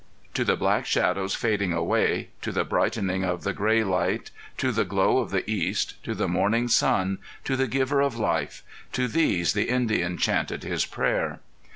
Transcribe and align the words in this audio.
To 0.33 0.43
the 0.43 0.55
black 0.55 0.87
shadows 0.87 1.35
fading 1.35 1.73
away, 1.73 2.29
to 2.41 2.51
the 2.51 2.63
brightening 2.63 3.23
of 3.23 3.43
the 3.43 3.53
gray 3.53 3.83
light, 3.83 4.31
to 4.57 4.71
the 4.71 4.83
glow 4.83 5.19
of 5.19 5.29
the 5.29 5.47
east, 5.47 6.03
to 6.05 6.15
the 6.15 6.27
morning 6.27 6.69
sun, 6.69 7.19
to 7.43 7.55
the 7.55 7.67
Giver 7.67 8.01
of 8.01 8.17
Life 8.17 8.63
to 8.93 9.07
these 9.07 9.53
the 9.53 9.69
Indian 9.69 10.17
chanted 10.17 10.63
his 10.63 10.87
prayer. 10.87 11.39